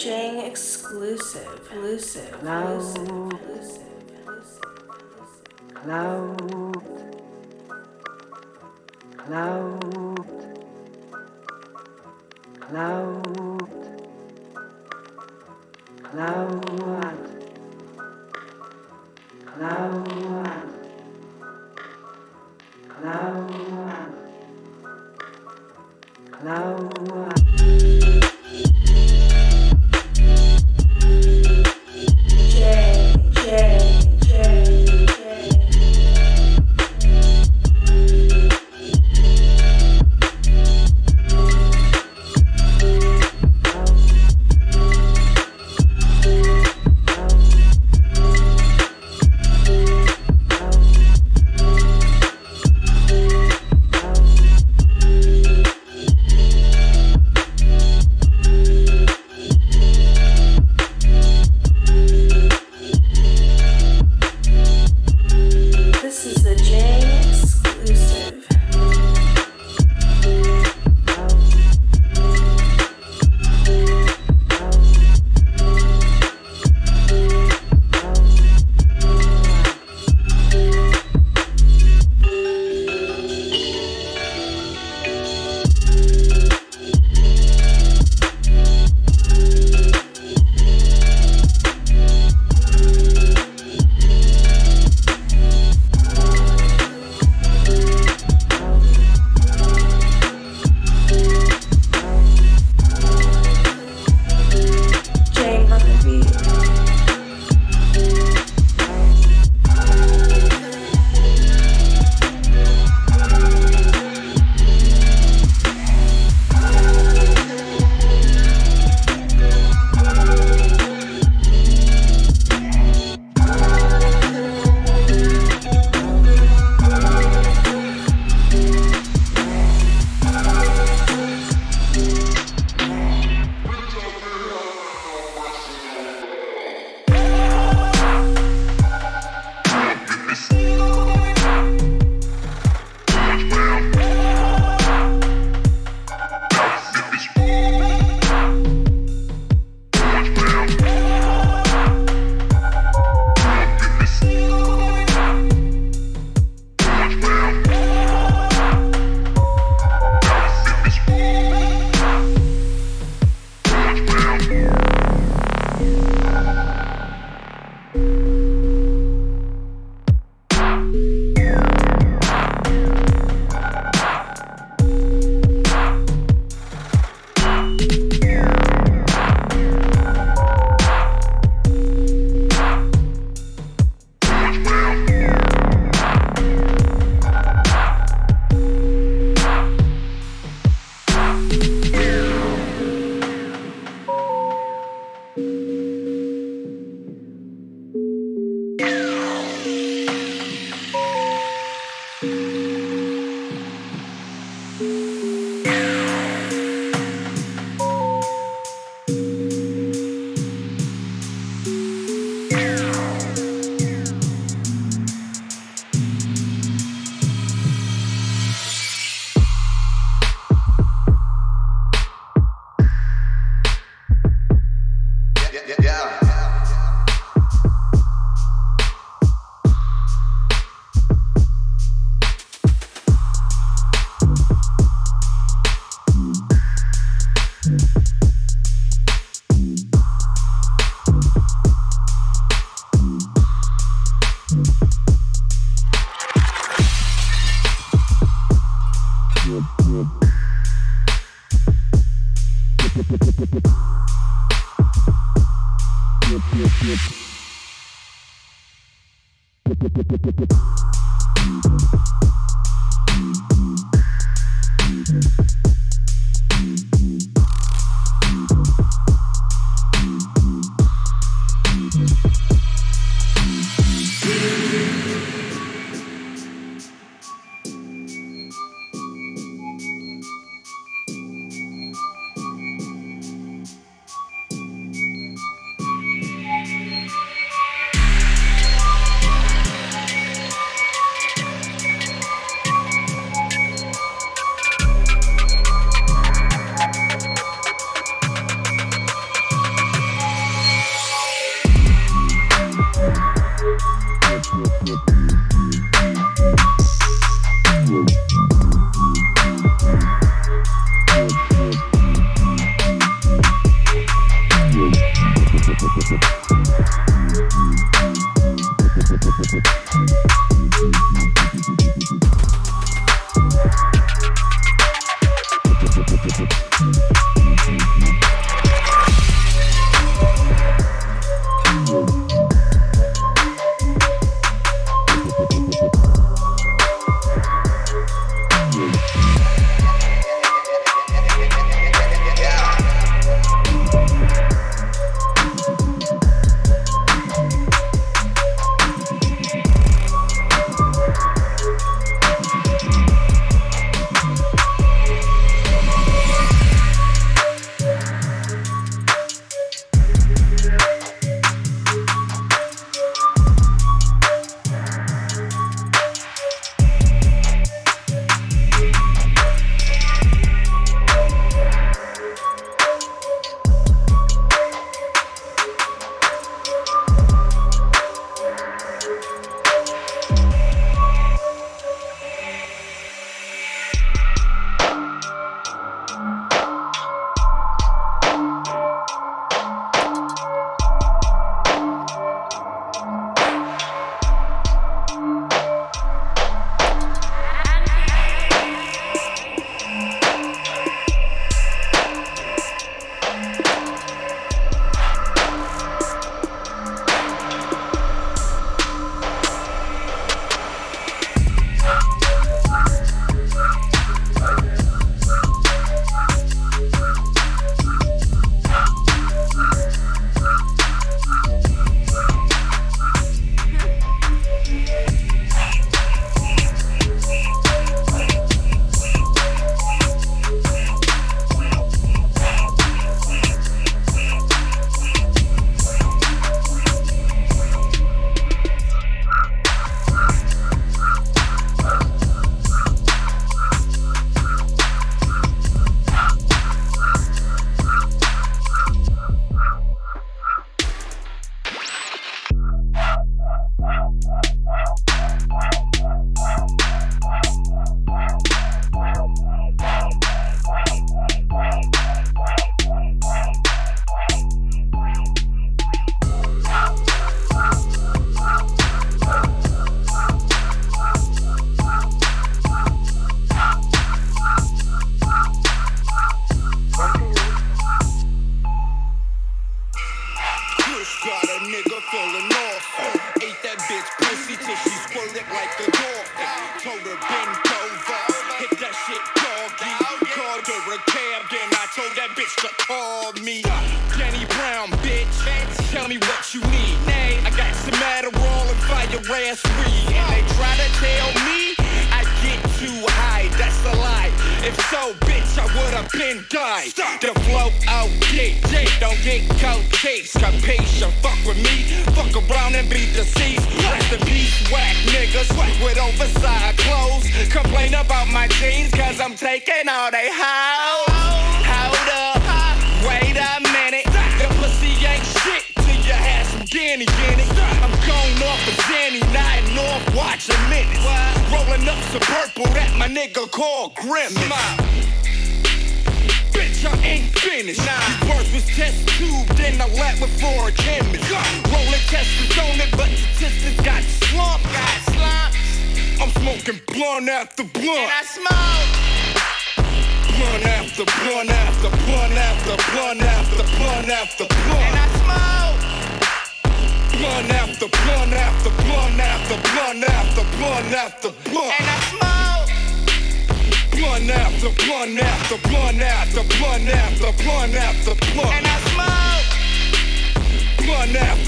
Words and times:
Jang 0.00 0.38
exclusive, 0.46 1.60
exclusive, 1.68 2.42
exclusive, 2.42 2.96
Cloud. 5.74 6.40
Cloud. 9.18 10.26
Cloud. 12.60 13.24
Cloud. 16.02 16.64
Cloud. 19.44 20.06
Cloud. 22.88 23.50
Cloud. 26.32 26.89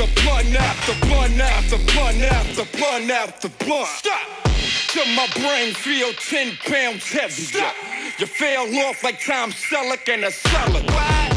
After 0.02 0.22
blunt 0.22 0.54
after 0.56 1.06
blunt 1.06 1.40
after 1.40 1.76
blunt 1.92 2.22
after 2.22 2.78
blunt 2.78 3.10
after 3.10 3.48
blunt. 3.64 3.88
Stop. 3.88 4.44
Till 4.88 5.06
my 5.14 5.26
brain 5.34 5.74
feel 5.74 6.12
10 6.12 6.56
pounds 6.66 7.08
heavy. 7.08 7.30
Stop. 7.30 7.74
You 8.18 8.26
fell 8.26 8.66
off 8.86 9.02
like 9.04 9.20
Tom 9.24 9.52
Selleck 9.52 10.08
in 10.08 10.24
a 10.24 10.30
cellar. 10.30 10.80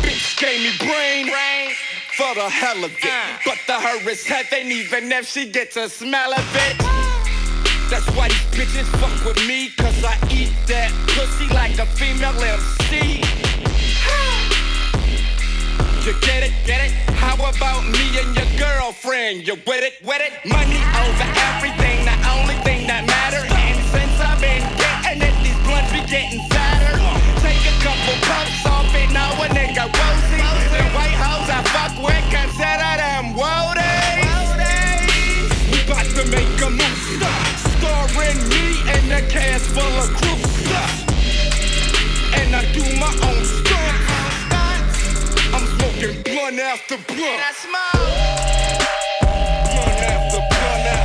Bitch 0.01 0.39
gave 0.39 0.62
me 0.62 0.72
brain. 0.79 1.75
For 2.17 2.34
the 2.34 2.50
hell 2.50 2.84
of 2.84 2.91
it. 2.91 3.05
Uh. 3.05 3.38
But 3.45 3.60
the 3.67 3.74
her 3.74 4.10
is 4.10 4.25
heaven, 4.25 4.72
even 4.72 5.12
if 5.12 5.27
she 5.27 5.50
gets 5.51 5.77
a 5.77 5.89
smell 5.89 6.34
of 6.34 6.55
it. 6.55 6.77
That's 7.89 8.10
why 8.15 8.29
these 8.29 8.65
bitches 8.65 8.89
fuck 9.00 9.25
with 9.25 9.48
me, 9.48 9.69
cause 9.77 10.03
I 10.03 10.17
eat 10.31 10.51
that 10.67 10.91
pussy 11.07 11.53
like 11.53 11.77
a 11.77 11.86
female 11.86 12.34
MC. 12.41 13.34
You 16.05 16.13
get 16.21 16.43
it, 16.43 16.53
get 16.67 16.85
it? 16.85 16.91
How 17.17 17.33
about 17.33 17.81
me 17.81 18.05
and 18.21 18.29
your 18.38 18.45
girlfriend? 18.62 19.41
You 19.41 19.55
with 19.65 19.81
it, 19.81 19.97
with 20.05 20.21
it? 20.21 20.38
Money 20.45 20.77
over 21.01 21.27
everything, 21.50 22.05
the 22.05 22.13
only 22.29 22.53
thing 22.62 22.85
that 22.85 23.09
matters. 23.09 23.50
And 23.50 23.81
since 23.89 24.13
I've 24.21 24.38
been 24.38 24.62
getting 24.77 25.25
it, 25.25 25.33
these 25.41 25.57
blunts 25.65 25.89
be 25.89 26.05
getting 26.05 26.45
fatter. 26.53 27.01
Take 27.41 27.57
a 27.57 27.74
couple 27.81 28.21
puffs 28.21 28.69
off 28.69 28.93
it, 28.93 29.09
know 29.09 29.33
a 29.41 29.50
nigga 29.50 29.89
woozy. 29.89 30.45
The 30.77 30.85
white 30.93 31.17
hoes 31.17 31.50
I 31.50 31.65
fuck 31.74 31.97
with, 31.97 32.25
consider 32.29 32.93
them 33.01 33.33
woadies. 33.33 34.62
We 35.74 35.81
about 35.89 36.05
to 36.05 36.24
make 36.29 36.53
a 36.62 36.69
movie, 36.69 37.17
starring 37.81 38.45
me 38.53 38.77
and 38.93 39.09
a 39.09 39.25
cast 39.25 39.74
full 39.74 39.81
of 39.97 40.13
crew. 40.21 40.38
And 42.38 42.53
I 42.53 42.62
do 42.77 42.85
my 43.01 43.09
own 43.25 43.41
stunts. 43.41 43.75
Blunt 46.45 46.59
after 46.59 46.97
blunt. 46.97 47.21
And 47.21 47.41
I 47.41 47.53
smoke. 47.53 48.05
Blunt 49.71 50.01
after 50.13 50.37
blunt 50.37 50.85
after 50.85 51.04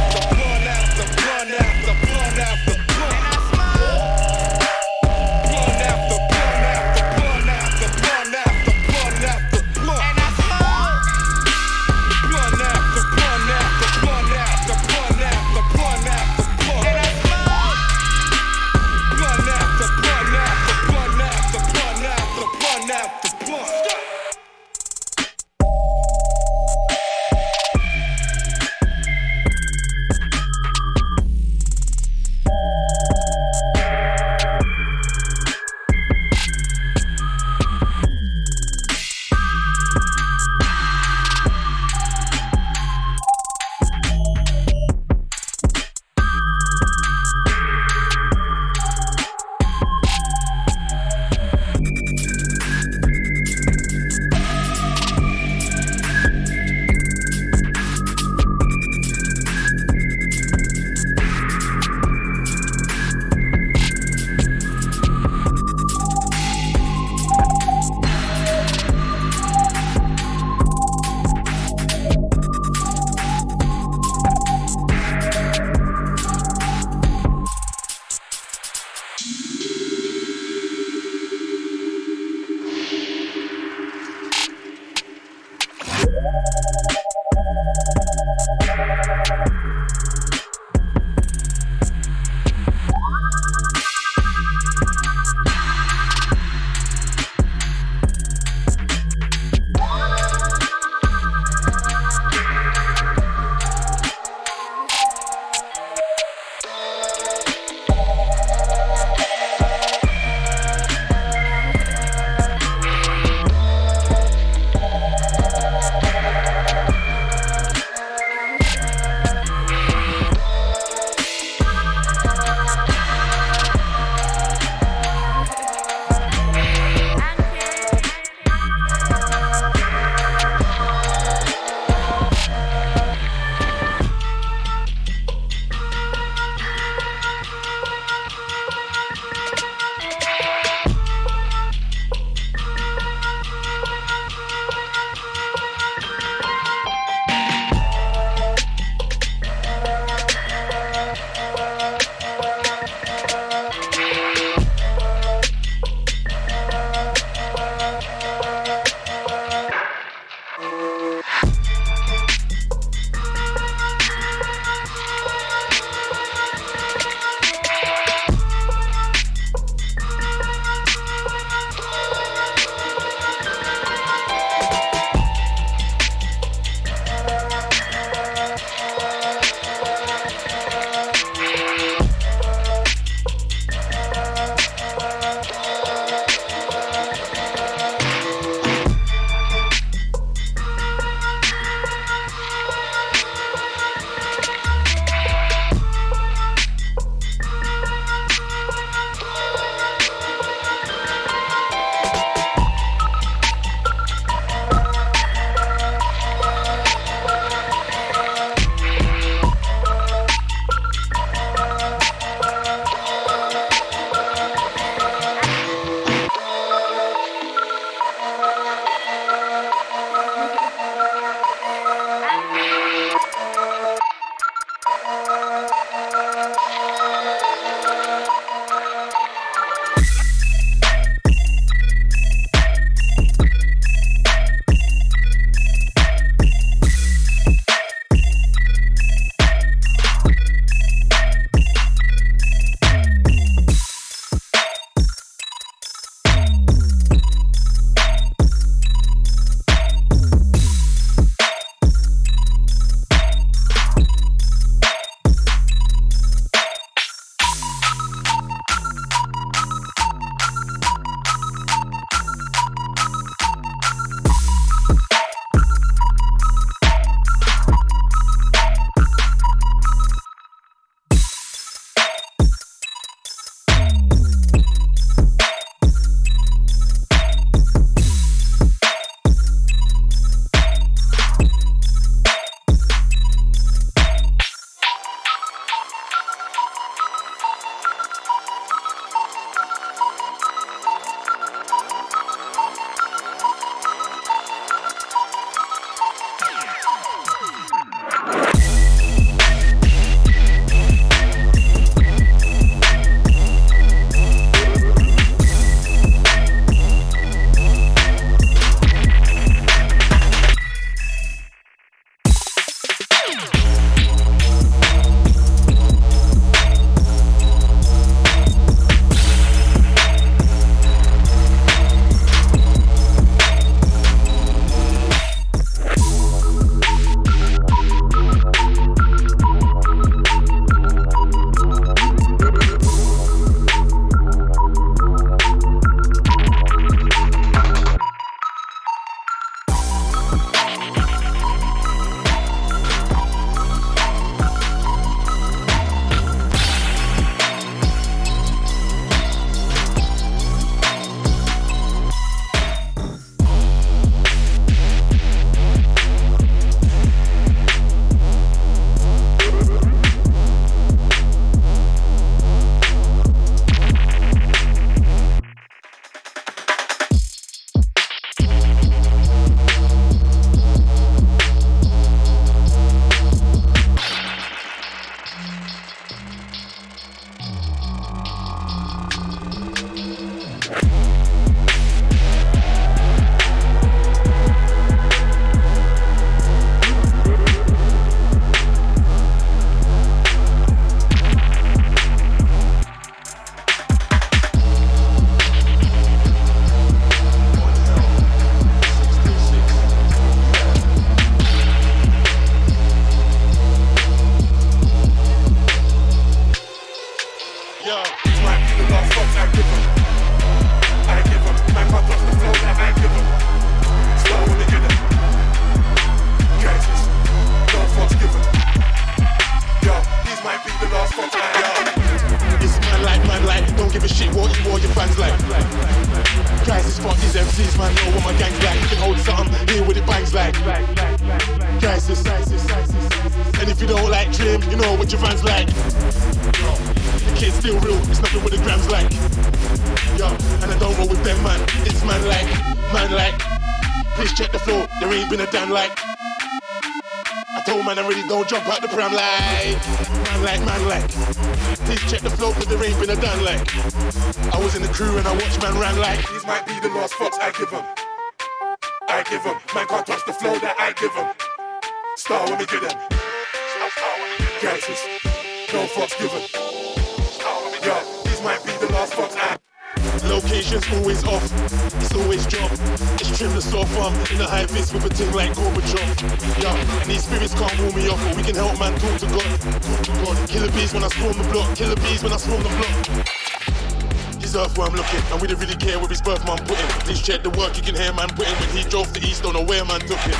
check 487.31 487.43
the 487.45 487.51
work, 487.51 487.77
you 487.77 487.83
can 487.83 487.95
hear 487.95 488.13
man 488.13 488.29
Britain 488.35 488.55
when 488.59 488.71
he 488.77 488.83
drove 488.91 489.13
the 489.15 489.21
east, 489.21 489.45
don't 489.45 489.55
know 489.55 489.63
where 489.63 489.85
man 489.85 490.01
took 490.01 490.19
it. 490.27 490.35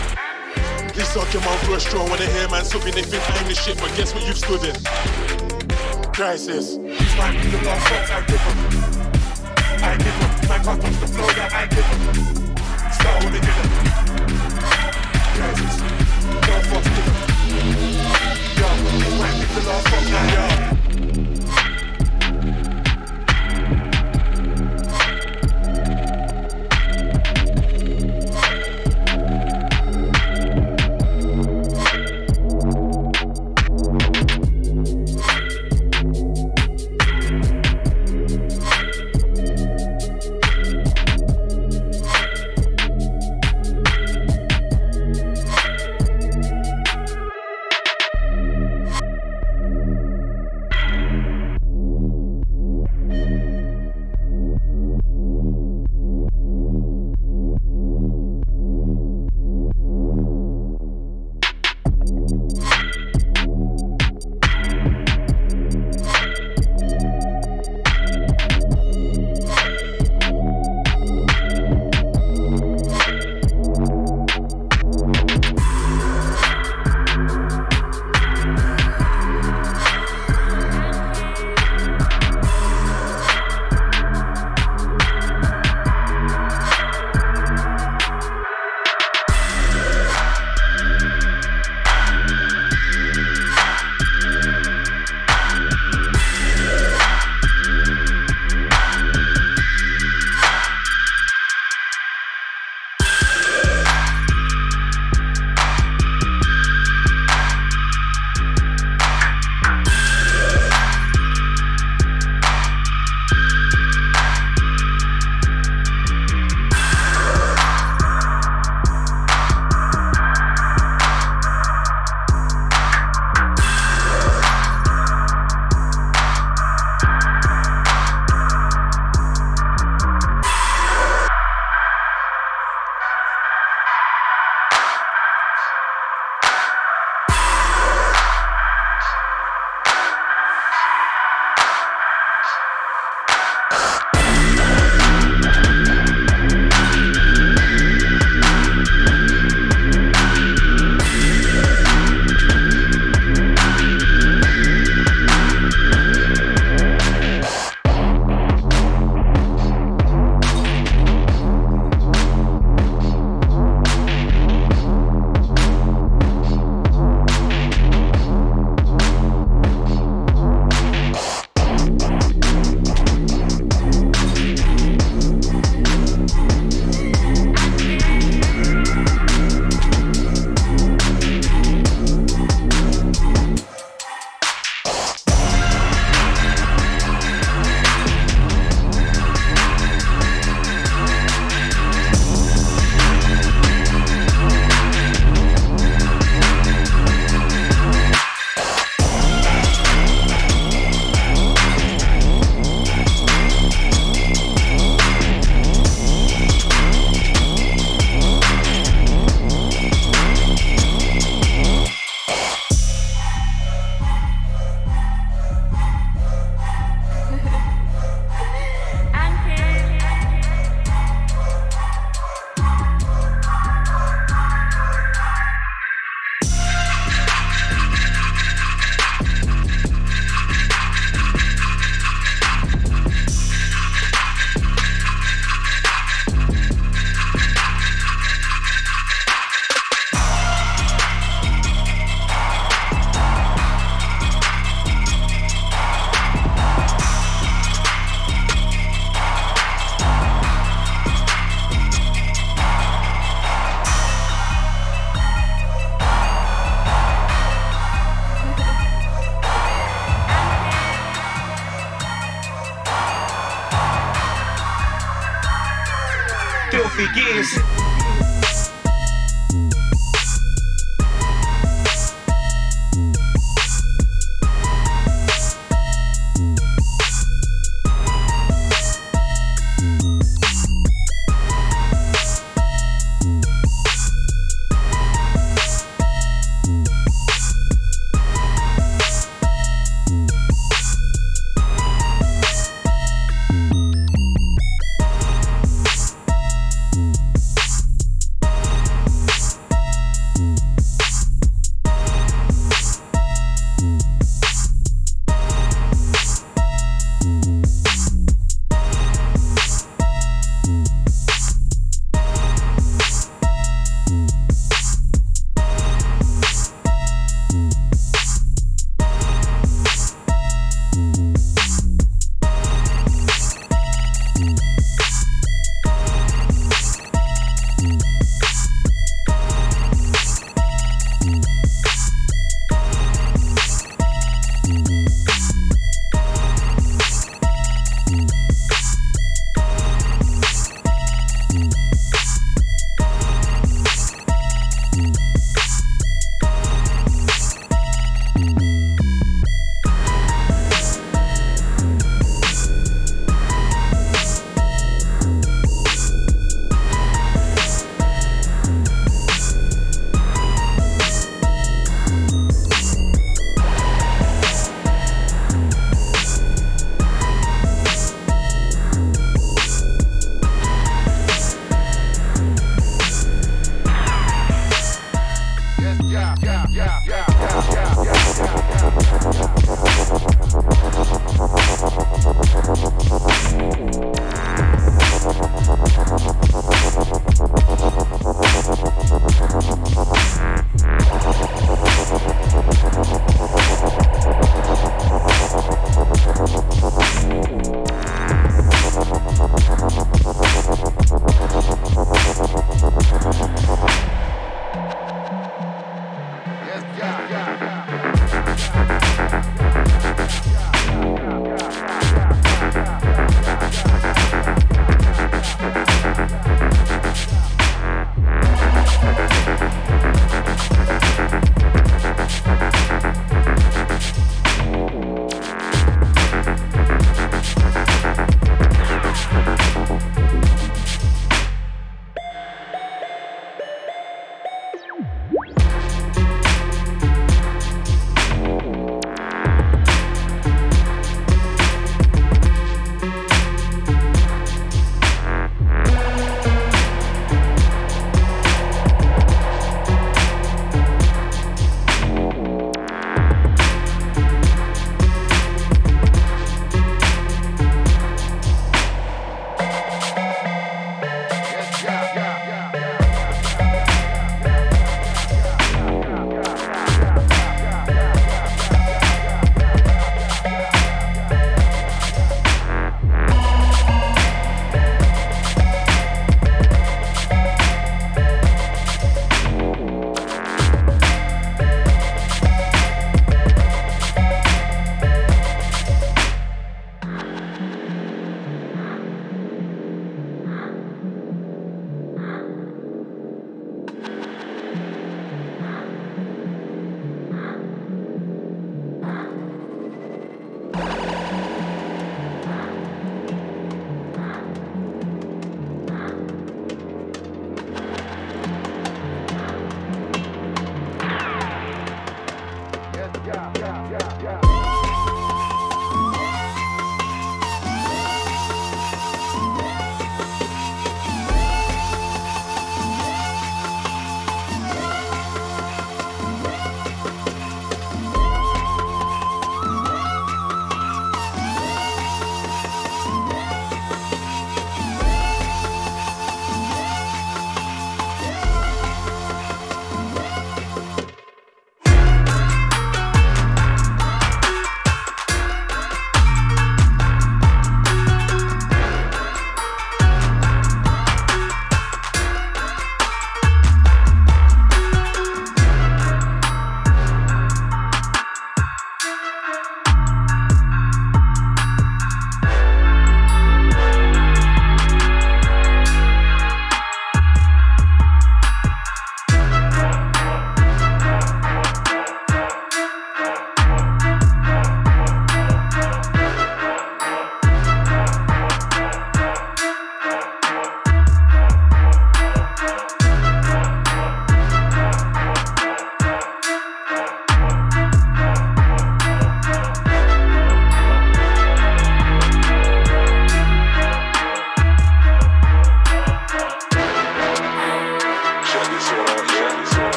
Please 0.93 1.07
suck 1.07 1.33
your 1.33 1.43
mouth 1.43 1.61
through 1.63 1.75
a 1.75 1.81
straw 1.81 2.03
when 2.11 2.19
they 2.19 2.27
hear 2.27 2.49
man 2.49 2.65
soaking, 2.65 2.95
they 2.95 3.03
think 3.03 3.23
I'm 3.31 3.47
the 3.47 3.55
shit, 3.55 3.79
but 3.79 3.95
guess 3.97 4.13
what 4.13 4.27
you've 4.27 4.37
stood 4.37 4.65
in? 4.65 4.75
Crisis. 6.13 6.79
Might 7.17 7.39
be 7.43 7.49
the 7.49 7.63
last 7.63 8.11
I 8.11 8.21
give 8.27 8.43
them. 8.43 8.59
I 9.83 9.97
give. 10.03 10.49
My 10.49 10.59
car 10.59 10.77
touch 10.79 11.01
the 11.01 11.07
floor, 11.07 11.31
yeah, 11.37 11.49
I 11.53 11.67
give 11.67 11.87
them. 11.87 12.93
Start 12.93 13.25
with 13.25 13.41
the. 13.41 13.80